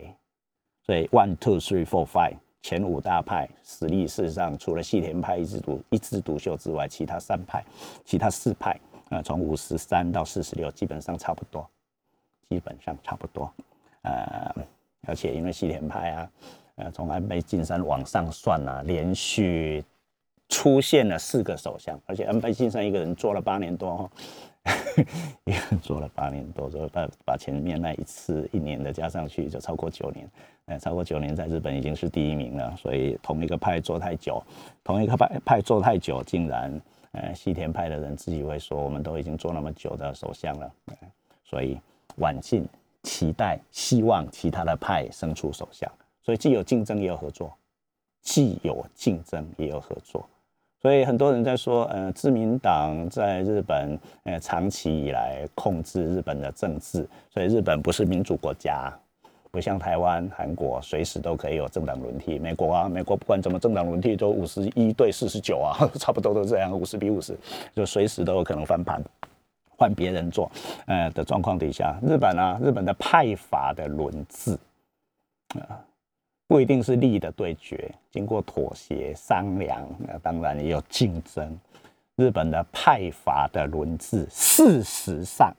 [0.86, 2.36] 所以 one two three four five。
[2.62, 7.66] 前五大派实力事实上，除了细田派一枝独一枝独秀之外，其他三派、
[8.06, 11.68] 其他四派啊，从五十三到四十六，基本上差不多，
[12.48, 13.52] 基本上差不多。
[14.08, 14.66] 呃，
[15.08, 16.32] 而且因为西田派啊，
[16.76, 19.84] 呃，从安倍晋三往上算啊，连续
[20.48, 23.98] 出现了四个首相，而且安倍晋三一个人做了八年多。
[23.98, 24.12] 哈，
[25.46, 30.30] 一个人做了八年多，所以把把前面那一次一年的加上去，就超过九年。
[30.66, 32.76] 呃，超过九年，在日本已经是第一名了。
[32.76, 34.42] 所以同一个派做太久，
[34.84, 36.82] 同一个派派做太久，竟然
[37.14, 40.72] 呃西田派的人自己会说，我们都已经做那么久的首相了。
[41.46, 41.80] 所以
[42.18, 42.68] 晚进
[43.08, 45.90] 期待希望其他的派生出首相。
[46.22, 47.54] 所以既有竞争也有合作，
[48.22, 50.28] 既有竞争也有合作。
[50.82, 58.94] 所以很多人在说，呃，自民党在日本，呃，长期以来控制日本的政治，所以日本不是民主国家，
[59.50, 62.38] 不像台湾、韩国，随时都可以有政党轮替。
[62.38, 67.36] 美国啊，美国不管怎么政党轮替，都五十一对四十九啊， 差不多都这样，五十比五十，
[67.74, 69.02] 就随时都有可能翻盘，
[69.78, 70.52] 换别人做，
[70.88, 74.58] 呃的状况底下，日本啊，日本的派阀的轮治，
[75.60, 75.86] 啊。
[76.50, 81.60] 不一定是利益的对决，经过妥协商量，那当然也有竞争。
[82.16, 85.54] 日本的派阀的轮治，事实上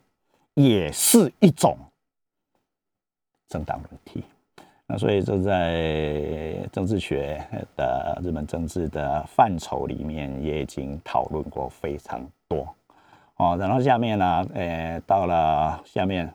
[0.55, 1.77] 也是一种
[3.51, 4.25] 政党轮替。
[4.87, 7.39] 那所以这在政治学
[7.77, 12.67] 的日本政治的范畴里面，也已经讨论过非常多。
[13.39, 16.33] 哦，然后下面呢，呃，到了下面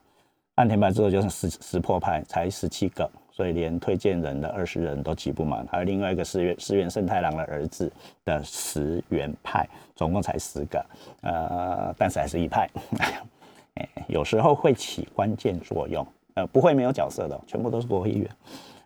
[0.55, 3.09] 按田派之后，就是石石破派，才十七个。
[3.35, 7.91] 所以连推荐人的二十人都挤不满，还有另外一个石原石原慎太郎的儿子
[8.23, 10.85] 的石原派，总共才十个，
[11.23, 12.69] 呃，但是还是一派，
[13.73, 18.29] 哎有时候会起关键作用，呃，不会没有角色的，全部都是国会议员，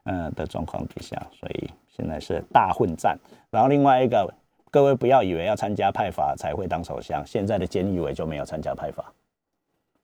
[0.05, 3.19] 呃的状况底下，所以现在是大混战。
[3.51, 4.33] 然后另外一个，
[4.69, 9.03] 各位不要以为要参加派阀才会当首相，现在的菅义伟就没有参加派阀，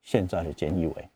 [0.02, 1.08] 现在的菅义伟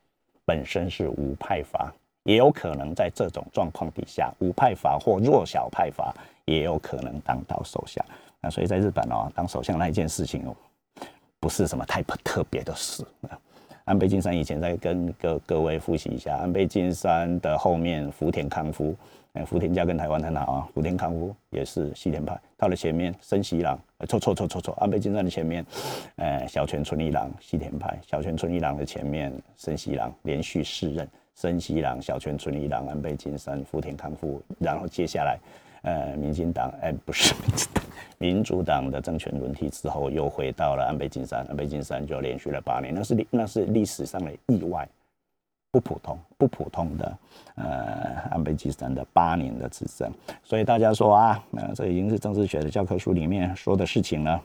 [0.45, 1.93] 本身是无派阀。
[2.25, 6.13] 也有可能在这种状况底下，无派阀或弱小派阀
[6.45, 8.05] 也有可能当到首相。
[8.39, 10.55] 那所以在日本哦，当首相那一件事情哦，
[11.41, 13.03] 不是什么太特别的事。
[13.89, 18.95] 安倍晋三以前在跟各各位复习一下，安倍晋三的后面福田康夫，
[19.33, 22.39] 哎，福田家跟台湾很好啊，福田康夫也是西田派。
[22.59, 25.65] 到了前面森喜朗，错错错错错，安倍晋三的前面，
[26.17, 31.09] 呃，小泉纯一郎西田派，小泉纯一郎的前面森喜朗连续四任。
[31.35, 35.39] 森西郎、小泉纯一郎、安倍晋三、福田康夫，然后接下来，
[35.89, 37.83] 呃，民进党，哎，不是民进党，
[38.19, 44.87] 民主党的政权轮替之后，又回到了安倍晋三，安倍晋三就连续了八年，那是历那是历史上的意外，
[45.71, 47.19] 不普通，不普通的，
[47.55, 47.65] 呃，
[48.31, 50.13] 安倍晋三的八年的执政，
[50.45, 54.43] 所以大家说啊，呃，这已经是政治学的教科书里面说的事情了，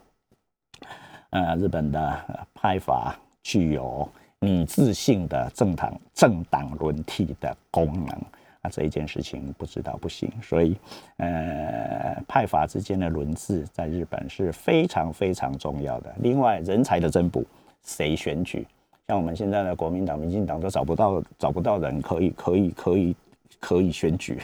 [1.32, 4.08] 呃，日本的派法具有。
[4.46, 8.22] 拟制性的政党政党轮替的功能
[8.64, 10.76] 啊，这一件事情不知道不行，所以
[11.18, 16.16] 呃派阀之间的轮制在日本是非常非常重要的。
[16.20, 17.46] 另外，人才的增补，
[17.84, 18.66] 谁选举？
[19.06, 23.16] 像我们现在的国民党、民进党都找不到找不到人可以可以可以
[23.60, 24.42] 可以选举，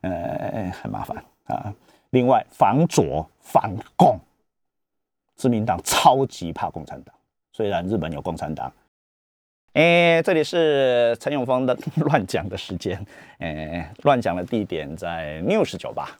[0.00, 1.74] 呃，很麻烦啊。
[2.10, 4.18] 另外，防左防共，
[5.36, 7.14] 自民党超级怕共产党。
[7.52, 8.72] 虽然日本有共产党。
[9.74, 12.98] 哎，这里是陈永峰的 乱讲的时间。
[13.38, 16.18] 哎，乱讲的地点在 News 酒吧。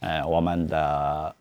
[0.00, 1.34] 呃，我们的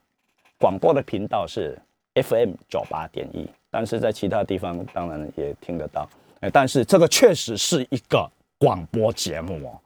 [0.58, 1.78] 广播的频道是
[2.16, 6.08] FM 九八点一，但是在其他地方当然也听得到。
[6.41, 9.80] 哎，但是这个确实是一个广播节目哦。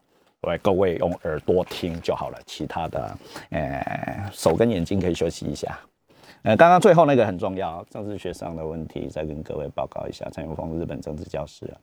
[0.62, 3.18] 各位用耳朵听就好了，其他的，
[3.52, 5.80] 呃，手跟眼睛可以休息一下。
[6.44, 10.30] 呃，刚刚最后那个很重要，政治学上的问题，再跟各位报告一下。
[10.30, 11.76] 陈永峰，日本政治教师啊，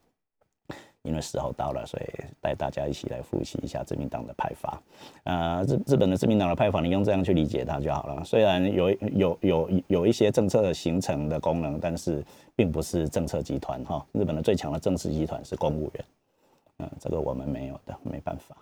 [1.00, 2.04] 因为时候到了，所以
[2.42, 4.82] 带大家一起来复习一下自民党的派法。
[5.24, 8.22] 呃，日日本的自民党的派法，你用这样去理解它就好了。
[8.22, 12.22] 虽然有有有有一些政策形成的功能，但是
[12.54, 14.04] 并不是政策集团哈。
[14.12, 16.04] 日本的最强的政治集团是公务员。
[16.80, 18.54] 嗯，这个我们没有的，没办法。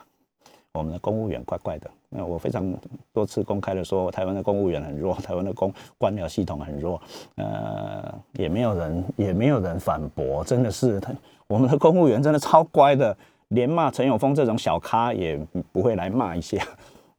[0.72, 1.90] 我们的公务员怪怪的。
[2.08, 2.72] 那我非常
[3.12, 7.00] 多次公开的说，台湾的公务员很弱，台湾的公官僚系统很弱。
[7.36, 11.12] 呃，也没有人，也没有人反驳，真的是他，
[11.46, 13.16] 我们的公务员真的超乖的，
[13.48, 15.38] 连骂陈永峰这种小咖也
[15.72, 16.62] 不会来骂一下。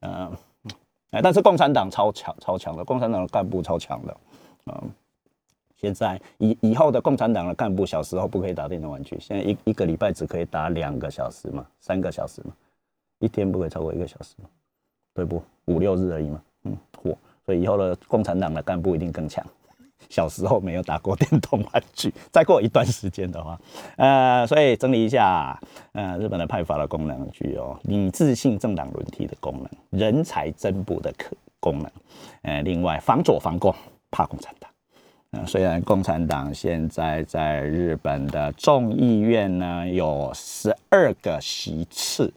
[0.02, 0.32] 嗯，
[1.12, 4.18] 哎，但是共产党超强，超强的，共产党的干部超强的。
[4.66, 4.90] 嗯。
[5.82, 12.52] 现在以以后的共产党的干部小时候不可以打电动玩具，现在一一个礼拜只可以打两个小时嘛，三个小时嘛，
[13.20, 14.36] 一天不可以超过一个小时，
[15.14, 15.42] 对不？
[15.66, 17.16] 五六日而已嘛，嗯，嚯，
[17.46, 19.46] 所以以后的共产党的干部一定更强。
[20.08, 23.60] 小时候没有打过电动玩具， 再过一段时间的话，
[23.98, 25.60] 呃，所以整理一下，
[25.92, 31.92] 呃，日本的派法的功能具有理智性政党轮替的功能，人才增补的可功能，
[32.44, 33.76] 呃，另外防左防共，
[34.10, 34.72] 怕共产党。
[35.32, 42.34] 嗯，虽然共产党现在在日本的众议院呢有十二个席次，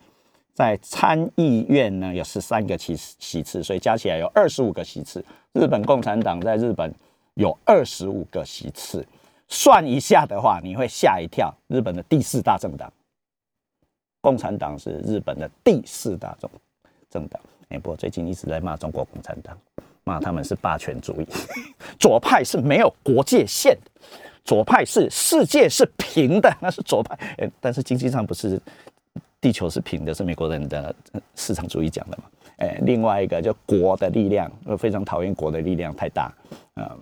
[0.55, 5.25] 在参议院呢有十三个席席次，所以加起来有二十五个席次。
[5.53, 6.93] 日本共产党在日本
[7.35, 9.07] 有二十五个席次，
[9.49, 11.55] 算一下的话，你会吓一跳。
[11.69, 12.93] 日本的第四大政党，
[14.21, 16.51] 共产党是日本的第四大政
[17.11, 17.41] 政党。
[17.69, 19.57] 哎，不过最近一直在骂中国共产党。
[20.05, 21.27] 骂他们是霸权主义，
[21.97, 23.91] 左派是没有国界线的，
[24.45, 27.15] 左派是世界是平的，那是左派。
[27.39, 28.61] 哎，但是经济上不是
[29.43, 30.95] 地球是平的，是美国人的
[31.35, 32.25] 市场主义讲的嘛？
[32.59, 36.33] 哎，另外一个就国的力量，我非常讨厌国的力量太大，
[36.77, 36.99] 嗯，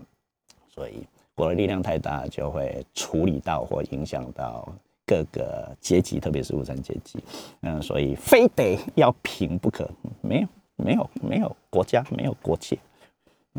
[0.69, 4.67] 所以国的力量太大就会处理到或影响到
[5.07, 7.23] 各个阶级，特别是无产阶级，
[7.61, 9.89] 嗯，所以非得要平不可，
[10.23, 12.77] 没有没有没有国家没有国界。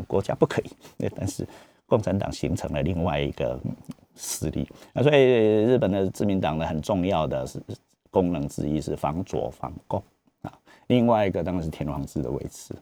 [0.08, 0.70] 国家不可以，
[1.14, 1.46] 但是
[1.86, 3.60] 共产党形成了另外一个
[4.16, 7.62] 势力，那所以日本的自民党呢，很重要的是
[8.12, 10.00] 功能之一是防左防共
[10.42, 10.56] 啊，
[10.86, 12.72] 另外一个当然是天皇制的维持，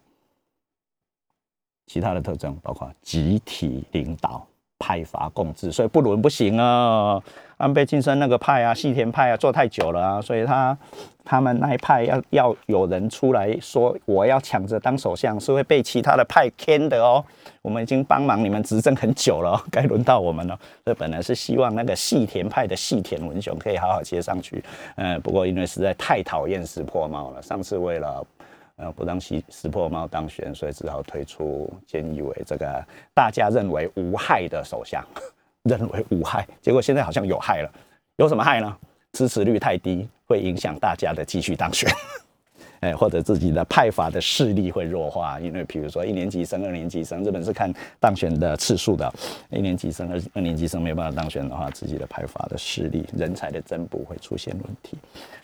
[1.87, 4.47] 其他的特征包括集体领导。
[4.83, 7.23] 派阀共治，所以不伦不行啊！
[7.61, 10.77] 安倍晋三那个派啊，细田派啊，做太久了啊，所以他
[11.25, 17.25] 他们那一派要要有人出来说我要抢着当首相，是会被其他的派牵的哦。
[17.63, 20.59] 我们已经帮忙你们执政很久了， 该轮到我们了。
[20.85, 24.65] 这本来是希望那个细田派的细田文雄可以好好接上去，
[24.97, 28.27] 嗯，不过因为实在太讨厌石破茂了，上次为了。
[28.83, 32.83] 呃，不让石石破茂当选，所以只好推出菅义伟这个
[33.13, 35.05] 大家认为无害的首相，
[35.65, 37.71] 认为无害， 结果现在好像有害了。
[38.17, 38.77] 有什么害呢？
[39.13, 41.91] 支持率太低，会影响大家的继续当选，
[42.81, 45.41] 哎，或者自己的派阀的势力会弱化。
[45.41, 49.13] 因为比如说一年级生、二年级生，日本是看当选的次数的，
[49.51, 54.97] 一年级生、二二年级生没有办法当选的话，自己的派阀的势力、人才的增补会出现问题。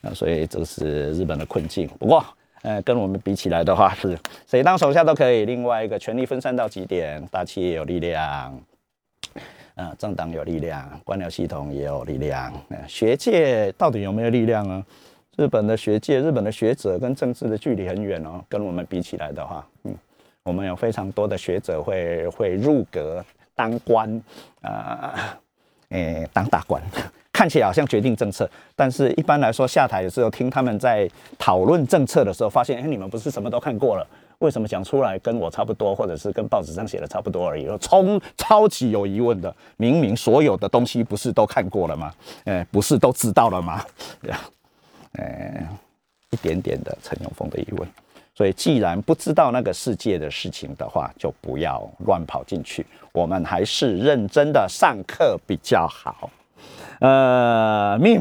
[0.02, 1.88] 啊，所以这是日本的困境。
[1.98, 2.24] 不过。
[2.62, 5.44] 呃，跟我们比起来的话，是谁当手下都可以。
[5.44, 8.60] 另外一个，权力分散到极点，大企业有力量，
[9.76, 12.50] 呃，政党有力量，官僚系统也有力量。
[12.70, 14.82] 呃，学界到底有没有力量呢？
[15.36, 18.42] 日本的学界，日本的学者跟政治的距离很远哦。
[18.48, 19.94] 跟我们比起来的话，嗯，
[20.44, 23.22] 我们有非常多的学者会会入阁
[23.54, 24.22] 当官，
[24.62, 25.38] 啊，
[25.90, 26.82] 诶，当大官。
[27.30, 31.06] 看起来好像决定政策，但是一般来说下台的时候，听他们在
[31.38, 34.06] 讨论政策的时候，发现，哎，你们不是什么都看过了，
[34.38, 37.66] 为什么讲出来跟我差不多，或者是跟报纸上写的差不多而已？
[37.78, 42.12] 冲超级有疑问的，明明所有的东西不是都看过了吗？
[42.44, 43.84] 哎，不是都知道了吗？
[45.18, 45.66] 哎，
[46.30, 47.88] 一点点的陈永峰的疑问。
[48.34, 52.86] 所以，既然不知道那个世界的事情的话，就不要乱跑进去。
[53.12, 56.30] 我们还是认真的上课比较好。
[57.00, 58.18] 呃，密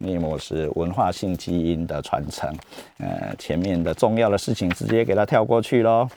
[0.00, 2.52] 码，密码是文化性基因的传承。
[2.98, 6.08] 呃，前面的重要的事情直接给它跳过去喽，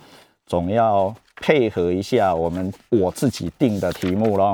[0.45, 4.53] 总要配合一下我们我自己定的题目喽。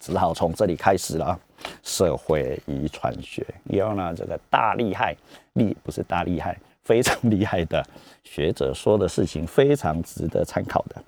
[0.00, 1.38] 只好从这里开始了。
[1.82, 5.14] 社会遗传学，有呢这个大厉害，
[5.54, 7.84] 厉不是大厉害，非常厉害的
[8.22, 11.02] 学者说的事情，非常值得参考的。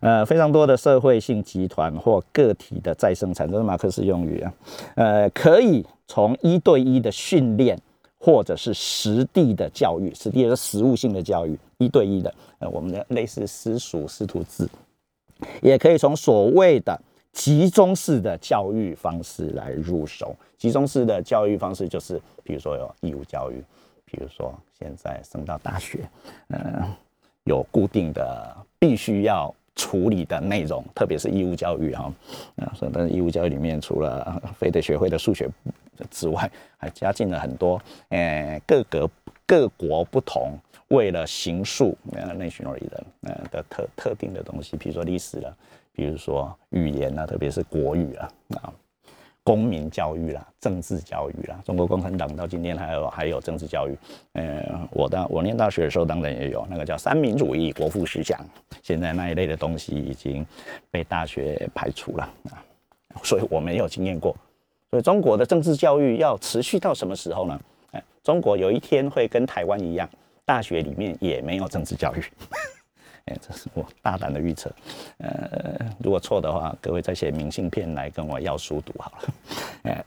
[0.00, 4.52] 呃，非常多的社会性集团或个体的再生产，这是马克思用语啊。
[4.96, 7.78] 呃，可以从一对一的训练，
[8.18, 14.68] 或者是实地的教育，实地的实物性的教育，一对一的，呃，我们的类似私塾、师徒制，
[15.62, 17.00] 也可以从所谓的。
[17.34, 23.60] 集中式的教育方式来入手，集中式的教育方式就是，比如说有义务教育，
[24.04, 26.08] 比如说现在升到大学，
[26.50, 26.94] 嗯，
[27.42, 32.12] 有固定的必须要处理的内容，特别是义务教育哈，
[32.56, 35.48] 啊，所以但是义务教育里面除了非得学会的数学
[36.10, 39.10] 之外，还加进了很多，诶，各个
[39.46, 40.52] 各国不同
[40.88, 45.56] 为了形塑呃 nationally 的呃的特特定的东西，比如说历史了。
[45.96, 48.72] 比如说语言啊，特别是国语啊，啊，
[49.44, 53.94] 公民教育啦，政治教育啦，中国共产党到今天还有还有政治教育。
[54.32, 58.40] 嗯，我当我念大学的时候，当然也有那个叫三民主义国父思想。
[58.82, 60.44] 现在那一类的东西已经
[60.90, 62.64] 被大学排除了啊，
[63.22, 64.34] 所以我没有经验过。
[64.90, 67.60] 所以中国的政治教育要持续到什么时候呢？
[67.90, 70.08] 哎，中国有一天会跟台湾一样，
[70.46, 72.24] 大学里面也没有政治教育。
[73.26, 74.70] 哎，这是我大胆的预测，
[75.16, 79.34] 呃，如果错的话，各位再写明信片来跟我要书读好了。
[79.84, 80.04] 哎，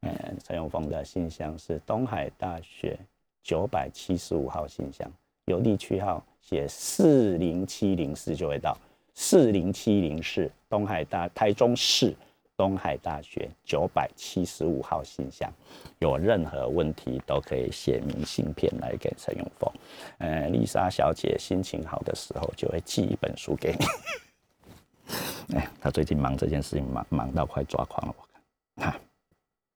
[0.00, 2.98] 呃，陈永峰的信箱是东海大学
[3.42, 5.06] 九百七十五号信箱，
[5.44, 8.74] 邮递区号写四零七零四就会到，
[9.12, 12.14] 四零七零四东海大台中市。
[12.56, 15.52] 东海大学九百七十五号信箱，
[15.98, 19.70] 有任何问题都可以写明信片来给陈永峰。
[20.18, 23.84] 呃，丽莎小姐心情好的时候就会寄一本书给你。
[25.56, 28.92] 哎，他最近忙这件事情忙忙到快抓狂了，我看。
[28.92, 29.00] 哈，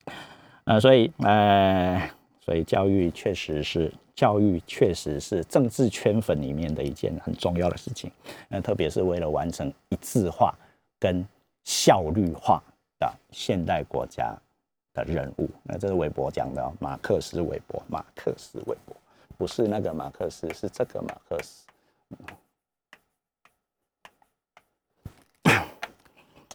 [0.65, 2.11] 呃，所以呃，
[2.41, 8.11] 所以教育确实是教育确实是政治圈粉里面的一件很重要的事情。
[8.51, 10.55] 呃，特别是为了完成一致化
[10.99, 11.27] 跟
[11.65, 12.63] 效率化
[12.99, 14.37] 的现代国家
[14.93, 18.97] 的人物，那这是韦伯讲的，马克思韦伯，马克思韦伯，
[19.37, 21.67] 不是那个马克思，是这个马克思。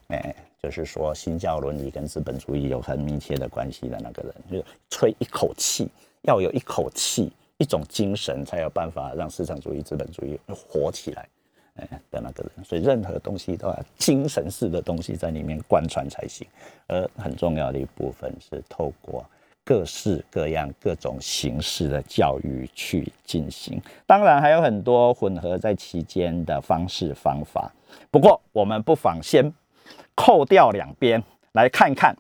[0.08, 5.90] 哎，就是说新教伦理跟资本主义有很密切的关系的那个人，就是吹一口气，
[6.24, 11.28] 要有一口气，一种精神，才有办法让市场主义、资本主义活起来。
[11.76, 16.48] 哎的那个人，所以任何东西都要精神式的东西在里面贯穿才行。
[16.88, 19.26] 而很重要的一部分是透过
[19.64, 23.82] 各式各样、各种形式的教育去进行。
[24.06, 27.72] 当然还有很多混合在其间的方式方法。
[28.12, 29.52] 不过我们不妨先
[30.14, 32.16] 扣掉两边来看看，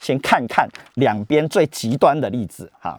[0.00, 2.98] 先看看两边最极端的例子哈。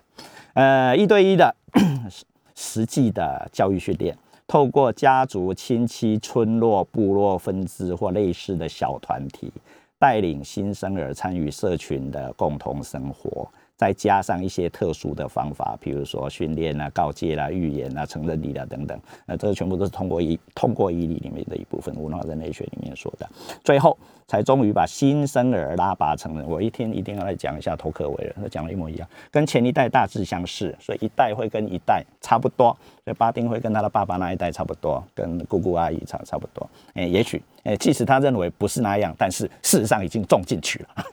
[0.54, 1.56] 呃，一对一的
[2.56, 4.16] 实际的教育训练。
[4.48, 9.52] 透过家族、亲戚、村落、部落分支或类似的小团体，
[10.00, 13.46] 带领新生儿参与社群的共同生活。
[13.78, 23.30] 再加上一些特殊的方法，比如说训练啊、告诫啦、预言啊、成人礼啊等等，那这全部都是通过一通过义理里面的一部分，文化人类学里面说的。
[23.64, 26.50] 最后才终于把新生儿拉拔成人。
[26.50, 32.76] 我一天一定要来讲一下托克维尔，他讲的一模一样，跟前一代大致相似，所以一代会跟一代差不多，
[33.06, 36.68] 所以巴丁会跟他的爸爸那一代差不多，跟姑姑阿姨差差不多。
[36.96, 41.06] 哎，也许哎，即使他认为不是那样，但是事实上已经种进去了。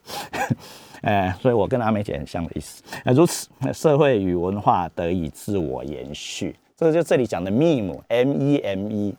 [1.05, 2.83] 哎，所以我跟阿美姐很像的意思。
[3.05, 9.15] 那如此，社会与文化得以自我延续，这个就这里讲的 meme，M-E-M-E，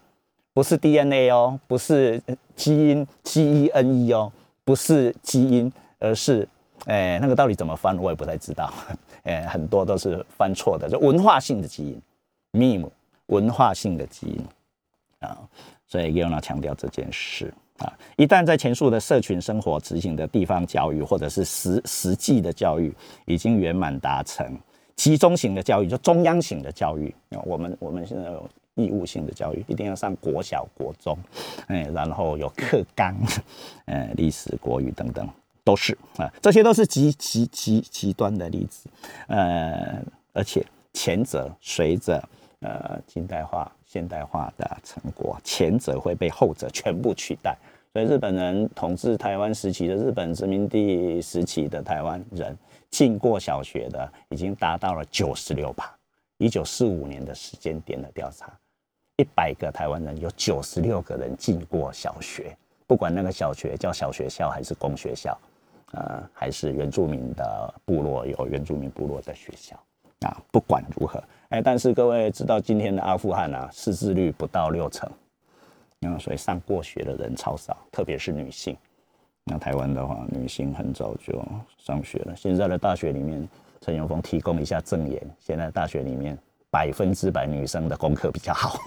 [0.52, 2.20] 不是 DNA 哦，不是
[2.56, 4.32] 基因，G-E-N-E 哦，
[4.64, 6.48] 不是基因，而是
[6.86, 8.74] 哎，那个到底怎么翻，我也不太知道。
[9.26, 12.02] 哎，很多都是翻错的，就文化性的基因
[12.54, 12.90] ，meme，
[13.28, 14.44] 文化性的基因
[15.20, 15.38] 啊，
[15.86, 17.54] 所以要强调这件事。
[17.78, 22.94] 啊，一旦在前述的社群生活执行的地方教育，或者是实实际的教育
[23.26, 24.58] 已经圆满达成，
[24.96, 27.14] 集中型的教育就中央型的教育。
[27.32, 31.18] 啊我们我们现在有义务性的教育，一定要上国小、国中，
[31.68, 33.14] 哎，然后有课纲，
[33.86, 35.28] 呃，历史、国语等等，
[35.66, 38.88] 都是啊，这些都是极极极极端的例子。
[39.28, 40.02] 呃，
[40.32, 42.24] 而且前者随着
[42.62, 43.70] 呃近代化。
[43.96, 47.58] 现代化的成果，前者会被后者全部取代。
[47.94, 52.54] 所以日本人统治台湾时期的日本殖民地时期的台湾人，
[52.90, 55.90] 进过小学的已经达到了九十六趴。
[56.40, 58.52] 一九四五年的时间点的调查，
[59.16, 62.54] 一百个台湾人有九十六个人进过小学，
[62.86, 65.40] 不管那个小学叫小学校还是公学校，
[65.94, 69.82] 呃，还是原住民的部落有原住民部落的学校
[70.26, 75.10] 啊，不管如何，哎，但是各位知道今天的阿富汗啊，识字率不到六成，
[76.02, 78.76] 嗯，所以上过学的人超少，特别是女性。
[79.44, 81.40] 那台湾的话，女性很早就
[81.78, 82.36] 上学了。
[82.36, 83.48] 现在的大学里面，
[83.80, 86.36] 陈永峰提供一下证言，现在大学里面
[86.72, 88.80] 百分之百女生的功课比较好，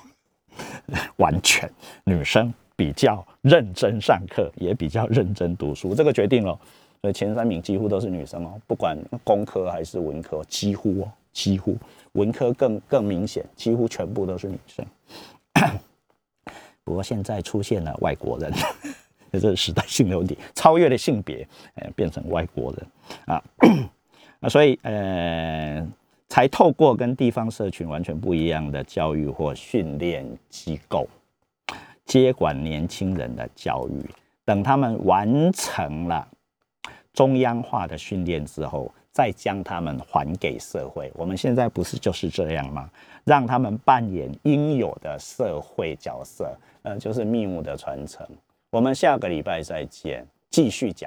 [1.19, 1.71] 完全
[2.03, 5.95] 女生比较认真上课，也比较认真读书。
[5.95, 6.59] 这个决定了，
[7.03, 11.77] 所以前三名几乎都是女生哦，不管工科还是文科，几乎哦，几乎
[12.13, 14.87] 文科更更明显，几乎全部都是女生。
[16.85, 18.53] 不过现在出现了外国人。
[19.31, 22.87] 这是时代性的问题，超越了性别，呃，变成外国人
[23.27, 23.45] 啊，
[24.41, 25.87] 那所以呃，
[26.31, 31.07] 才透过跟地方社群完全不一样的教育或训练机构
[32.07, 34.03] 接管年轻人的教育，
[34.47, 36.27] 等他们完成了
[37.13, 41.11] 中央化的训练之后，再将他们还给社会。
[41.17, 42.89] 我们现在不是就是这样吗？
[43.25, 48.25] 让他们扮演应有的社会角色，呃，就是密务的传承。
[48.71, 51.07] 我们下个礼拜再见，继续讲